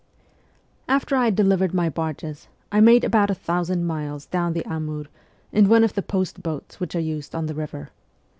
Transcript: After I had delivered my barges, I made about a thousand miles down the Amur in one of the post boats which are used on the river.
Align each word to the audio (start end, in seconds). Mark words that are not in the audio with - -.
After 0.87 1.15
I 1.15 1.25
had 1.25 1.35
delivered 1.35 1.75
my 1.75 1.87
barges, 1.87 2.47
I 2.71 2.81
made 2.81 3.03
about 3.03 3.29
a 3.29 3.35
thousand 3.35 3.85
miles 3.85 4.25
down 4.25 4.53
the 4.53 4.65
Amur 4.65 5.05
in 5.51 5.69
one 5.69 5.83
of 5.83 5.93
the 5.93 6.01
post 6.01 6.41
boats 6.41 6.79
which 6.79 6.95
are 6.95 6.99
used 6.99 7.35
on 7.35 7.45
the 7.45 7.53
river. 7.53 7.91